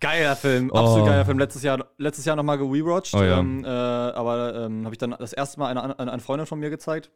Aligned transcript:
Geiler 0.00 0.34
Film, 0.34 0.70
Oh. 0.72 0.78
absolut 0.78 1.06
geiler 1.08 1.24
Film. 1.26 1.38
Letztes 1.38 1.62
Jahr, 1.62 1.86
letztes 1.98 2.24
Jahr 2.24 2.34
nochmal 2.36 2.56
gerewatcht. 2.56 3.14
Oh 3.14 3.22
ja. 3.22 3.38
ähm, 3.38 3.64
äh, 3.64 3.68
aber 3.68 4.54
ähm, 4.64 4.84
habe 4.84 4.94
ich 4.94 4.98
dann 4.98 5.10
das 5.18 5.32
erste 5.34 5.60
Mal 5.60 5.68
eine, 5.68 5.98
eine, 5.98 6.12
eine 6.12 6.22
Freundin 6.22 6.46
von 6.46 6.58
mir 6.58 6.70
gezeigt. 6.70 7.10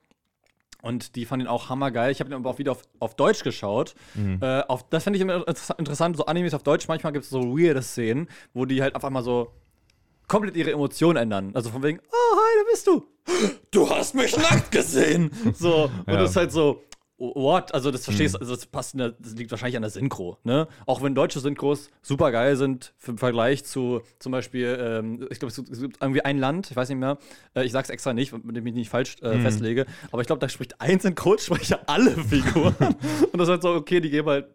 Und 0.82 1.16
die 1.16 1.24
fand 1.24 1.42
ihn 1.42 1.48
auch 1.48 1.70
hammergeil. 1.70 2.10
Ich 2.12 2.20
habe 2.20 2.28
ihn 2.28 2.34
aber 2.34 2.50
auch 2.50 2.58
wieder 2.58 2.72
auf, 2.72 2.82
auf 3.00 3.14
Deutsch 3.16 3.42
geschaut. 3.42 3.94
Mhm. 4.14 4.38
Äh, 4.42 4.60
auf, 4.68 4.86
das 4.90 5.04
fände 5.04 5.16
ich 5.16 5.22
immer 5.22 5.48
inter- 5.48 5.78
interessant. 5.78 6.14
So 6.18 6.26
Animes 6.26 6.52
auf 6.52 6.62
Deutsch, 6.62 6.86
manchmal 6.88 7.14
gibt 7.14 7.24
es 7.24 7.30
so 7.30 7.56
weirde 7.56 7.80
Szenen, 7.80 8.28
wo 8.52 8.66
die 8.66 8.82
halt 8.82 8.94
auf 8.94 9.02
einmal 9.04 9.22
so 9.22 9.50
komplett 10.28 10.54
ihre 10.56 10.72
Emotionen 10.72 11.16
ändern. 11.16 11.52
Also 11.54 11.70
von 11.70 11.82
wegen, 11.82 12.00
oh, 12.00 12.36
hi, 12.36 12.64
da 12.64 12.70
bist 12.70 12.86
du. 12.86 13.06
Du 13.70 13.88
hast 13.90 14.14
mich 14.14 14.36
nackt 14.36 14.70
gesehen. 14.70 15.30
So, 15.54 15.84
und 16.06 16.12
Ja. 16.12 16.18
das 16.20 16.30
ist 16.30 16.36
halt 16.36 16.52
so, 16.52 16.82
what? 17.18 17.72
Also 17.72 17.90
das 17.90 18.04
verstehst 18.04 18.34
Mhm. 18.34 18.40
also 18.40 18.54
das 18.56 18.66
passt, 18.66 18.94
in 18.94 18.98
der, 18.98 19.10
das 19.12 19.34
liegt 19.34 19.50
wahrscheinlich 19.50 19.76
an 19.76 19.82
der 19.82 19.90
Synchro, 19.90 20.38
ne? 20.42 20.66
Auch 20.86 21.02
wenn 21.02 21.14
deutsche 21.14 21.38
Synchros 21.40 21.90
super 22.02 22.32
geil 22.32 22.56
sind 22.56 22.92
im 23.06 23.18
Vergleich 23.18 23.64
zu 23.64 24.02
zum 24.18 24.32
Beispiel, 24.32 24.76
ähm, 24.80 25.26
ich 25.30 25.38
glaube, 25.38 25.52
es 25.56 25.80
gibt- 25.80 26.02
irgendwie 26.02 26.22
ein 26.24 26.38
Land, 26.38 26.70
ich 26.70 26.76
weiß 26.76 26.88
nicht 26.88 26.98
mehr, 26.98 27.18
äh, 27.54 27.64
ich 27.64 27.72
sag's 27.72 27.88
extra 27.90 28.12
nicht, 28.12 28.32
mit 28.44 28.56
dem 28.56 28.66
ich 28.66 28.74
nicht 28.74 28.88
falsch 28.90 29.16
Mhm. 29.22 29.28
äh, 29.28 29.38
festlege, 29.40 29.86
aber 30.10 30.20
ich 30.22 30.26
glaube, 30.26 30.40
da 30.40 30.48
spricht 30.48 30.80
ein 30.80 30.98
Synchronsprecher 30.98 31.80
alle 31.88 32.10
Figuren. 32.12 32.74
und 33.32 33.38
das 33.38 33.42
ist 33.48 33.50
halt 33.52 33.62
so, 33.62 33.70
okay, 33.74 34.00
die 34.00 34.10
geben 34.10 34.28
halt 34.28 34.46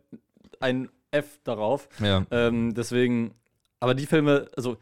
ein 0.60 0.90
F 1.12 1.40
darauf. 1.44 1.88
Ja. 2.04 2.26
Ähm, 2.30 2.74
deswegen, 2.74 3.34
aber 3.80 3.96
die 3.96 4.06
Filme, 4.06 4.48
also 4.58 4.78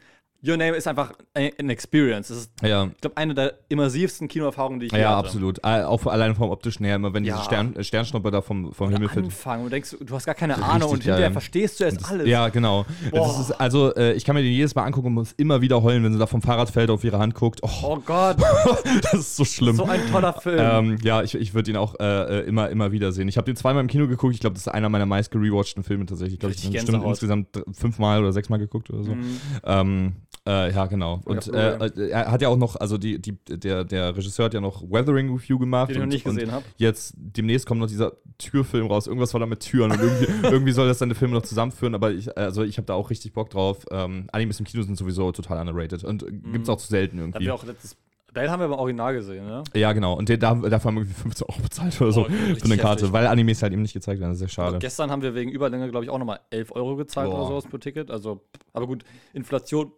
Your 0.46 0.56
Name 0.56 0.76
ist 0.76 0.86
einfach 0.86 1.12
ein 1.34 1.50
ein 1.58 1.68
Experience. 1.70 2.28
Das 2.28 2.36
ist, 2.38 2.52
Ja. 2.62 2.84
ich 2.94 3.00
glaube, 3.00 3.16
eine 3.16 3.34
der 3.34 3.54
immersivsten 3.68 4.28
Kinoerfahrungen, 4.28 4.78
die 4.78 4.86
ich 4.86 4.92
je 4.92 5.00
Ja, 5.00 5.16
hatte. 5.16 5.26
absolut. 5.26 5.64
Auch 5.64 6.06
allein 6.06 6.36
vom 6.36 6.50
optischen 6.50 6.84
her, 6.86 6.94
immer 6.96 7.12
wenn 7.12 7.24
Ja. 7.24 7.34
diese 7.34 7.44
Stern, 7.46 7.74
äh, 7.74 7.82
Sternschnuppe 7.82 8.30
da 8.30 8.40
vom, 8.40 8.72
vom 8.72 8.90
Himmel 8.90 9.08
fällt. 9.08 9.24
Anfang 9.26 9.64
und 9.64 9.72
denkst, 9.72 9.96
du 10.00 10.14
hast 10.14 10.26
gar 10.26 10.36
keine 10.36 10.62
Ahnung 10.62 10.90
und 10.90 11.02
hinterher 11.02 11.22
geil. 11.26 11.32
verstehst 11.32 11.80
du 11.80 11.84
erst 11.84 12.00
Das, 12.02 12.10
alles. 12.10 12.28
Ja, 12.28 12.48
genau. 12.50 12.86
Ist, 13.12 13.50
also, 13.60 13.92
äh, 13.96 14.12
ich 14.12 14.24
kann 14.24 14.36
mir 14.36 14.42
den 14.42 14.52
jedes 14.52 14.74
Mal 14.76 14.84
angucken 14.84 15.08
und 15.08 15.14
muss 15.14 15.32
immer 15.32 15.60
wieder 15.60 15.82
heulen, 15.82 16.04
wenn 16.04 16.12
sie 16.12 16.18
da 16.20 16.26
vom 16.26 16.40
Fahrrad 16.40 16.70
fällt, 16.70 16.90
auf 16.90 17.02
ihre 17.02 17.18
Hand 17.18 17.34
guckt. 17.34 17.58
Oh, 17.62 17.68
Oh 17.82 17.98
Gott, 18.04 18.36
das 19.02 19.14
ist 19.14 19.36
so 19.36 19.44
schlimm. 19.44 19.74
so 19.74 19.84
ein 19.86 20.00
toller 20.12 20.34
Film. 20.34 20.58
ähm, 20.60 20.98
ja, 21.02 21.22
ich, 21.22 21.34
ich 21.34 21.54
würde 21.54 21.70
ihn 21.72 21.76
auch 21.76 21.94
äh, 21.98 22.40
äh, 22.40 22.46
immer, 22.46 22.68
immer 22.70 22.92
wieder 22.92 23.10
sehen. 23.12 23.26
Ich 23.28 23.36
habe 23.38 23.46
den 23.46 23.56
zweimal 23.56 23.80
im 23.80 23.88
Kino 23.88 24.06
geguckt. 24.06 24.34
Ich 24.34 24.40
glaube, 24.40 24.54
das 24.54 24.62
ist 24.66 24.68
einer 24.68 24.88
meiner 24.88 25.06
meist 25.06 25.30
gerewatchten 25.32 25.82
Filme 25.82 26.06
tatsächlich. 26.06 26.34
Ich 26.34 26.40
glaube, 26.40 26.54
ich 26.54 26.64
habe 26.64 26.74
bestimmt 26.76 27.04
insgesamt 27.04 27.48
fünfmal 27.72 28.20
oder 28.20 28.32
sechsmal 28.32 28.58
geguckt 28.60 28.90
oder 28.90 29.02
so. 29.02 29.14
Mhm. 29.14 29.40
Ähm, 29.64 30.12
äh, 30.48 30.72
ja, 30.72 30.86
genau. 30.86 31.20
Und 31.24 31.46
äh, 31.52 31.76
äh, 31.76 32.10
er 32.10 32.30
hat 32.30 32.40
ja 32.40 32.48
auch 32.48 32.56
noch, 32.56 32.76
also 32.76 32.96
die, 32.96 33.20
die, 33.20 33.36
der, 33.48 33.84
der 33.84 34.16
Regisseur 34.16 34.46
hat 34.46 34.54
ja 34.54 34.60
noch 34.60 34.82
Weathering 34.82 35.30
Review 35.30 35.58
gemacht. 35.58 35.90
Den 35.90 35.92
ich 35.92 35.98
noch 35.98 36.02
und, 36.04 36.08
nicht 36.08 36.24
gesehen 36.24 36.48
und 36.48 36.54
hab. 36.54 36.62
Jetzt 36.78 37.12
demnächst 37.16 37.66
kommt 37.66 37.80
noch 37.80 37.86
dieser 37.86 38.12
Türfilm 38.38 38.86
raus. 38.86 39.06
Irgendwas 39.06 39.34
war 39.34 39.40
da 39.40 39.46
mit 39.46 39.60
Türen 39.60 39.92
und 39.92 40.00
irgendwie, 40.00 40.26
irgendwie 40.44 40.72
soll 40.72 40.88
das 40.88 41.00
seine 41.00 41.14
Filme 41.14 41.34
noch 41.34 41.42
zusammenführen. 41.42 41.94
Aber 41.94 42.12
ich, 42.12 42.36
also 42.36 42.62
ich 42.62 42.78
habe 42.78 42.86
da 42.86 42.94
auch 42.94 43.10
richtig 43.10 43.34
Bock 43.34 43.50
drauf. 43.50 43.84
Ähm, 43.90 44.26
Animes 44.32 44.58
im 44.58 44.64
Kino 44.64 44.82
sind 44.82 44.96
sowieso 44.96 45.32
total 45.32 45.60
underrated 45.60 46.04
und 46.04 46.22
äh, 46.22 46.32
gibt's 46.52 46.70
auch 46.70 46.78
zu 46.78 46.88
selten 46.88 47.18
Da 47.18 47.22
haben 47.22 47.28
irgendwie. 47.32 47.46
wir 47.46 47.54
auch 47.54 47.64
letztes 47.64 47.96
Bell 48.32 48.50
haben 48.50 48.60
wir 48.60 48.68
beim 48.68 48.78
Original 48.78 49.14
gesehen, 49.14 49.46
ne? 49.46 49.64
Ja, 49.74 49.92
genau. 49.92 50.14
Und 50.14 50.28
den, 50.28 50.38
da, 50.38 50.54
dafür 50.54 50.88
haben 50.88 50.96
wir 50.96 51.00
irgendwie 51.02 51.20
15 51.20 51.46
Euro 51.48 51.60
bezahlt 51.60 52.00
oder 52.00 52.12
so 52.12 52.20
Oh, 52.22 52.24
für 52.24 52.64
eine 52.64 52.76
Karte, 52.76 53.02
heftig. 53.02 53.12
weil 53.12 53.26
Animes 53.26 53.62
halt 53.62 53.72
eben 53.72 53.82
nicht 53.82 53.94
gezeigt 53.94 54.20
werden. 54.20 54.30
Das 54.30 54.36
ist 54.36 54.40
sehr 54.40 54.48
schade. 54.48 54.78
Gestern 54.78 55.10
haben 55.10 55.22
wir 55.22 55.34
wegen 55.34 55.50
Überlänge, 55.50 55.90
glaube 55.90 56.04
ich, 56.04 56.10
auch 56.10 56.18
nochmal 56.18 56.40
11 56.50 56.72
Euro 56.72 56.96
gezahlt 56.96 57.30
Boah. 57.30 57.38
oder 57.38 57.48
sowas 57.48 57.66
pro 57.66 57.78
Ticket. 57.78 58.10
Also, 58.10 58.42
aber 58.72 58.86
gut, 58.86 59.02
Inflation, 59.32 59.92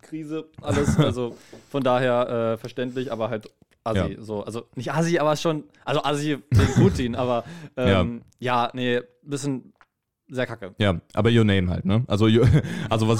Krise, 0.00 0.48
alles. 0.60 0.98
also 0.98 1.36
von 1.70 1.82
daher 1.82 2.54
äh, 2.54 2.56
verständlich, 2.58 3.10
aber 3.10 3.30
halt 3.30 3.50
Assi. 3.84 4.16
So. 4.20 4.42
Also 4.42 4.64
nicht 4.74 4.92
Assi, 4.92 5.18
aber 5.18 5.36
schon, 5.36 5.64
also 5.84 6.02
Assi 6.02 6.38
wegen 6.50 6.74
Putin, 6.74 7.14
aber 7.14 7.44
ähm, 7.76 8.22
ja. 8.38 8.70
nee, 8.74 9.00
bisschen 9.22 9.72
sehr 10.30 10.46
kacke. 10.46 10.74
Ja, 10.78 11.00
aber 11.14 11.30
Your 11.30 11.44
Name 11.44 11.70
halt, 11.70 11.86
ne? 11.86 12.04
Also, 12.06 12.26
also 12.90 13.08
was 13.08 13.16